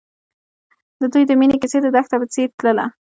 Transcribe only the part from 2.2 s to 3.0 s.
په څېر تلله.